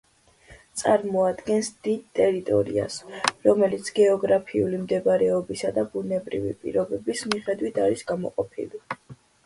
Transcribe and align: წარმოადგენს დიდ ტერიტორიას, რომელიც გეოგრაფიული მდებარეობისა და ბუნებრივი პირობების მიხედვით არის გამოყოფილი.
წარმოადგენს 0.81 1.69
დიდ 1.87 2.07
ტერიტორიას, 2.19 2.97
რომელიც 3.49 3.93
გეოგრაფიული 4.01 4.81
მდებარეობისა 4.87 5.75
და 5.79 5.87
ბუნებრივი 5.95 6.59
პირობების 6.65 7.27
მიხედვით 7.35 7.83
არის 7.89 8.07
გამოყოფილი. 8.15 8.87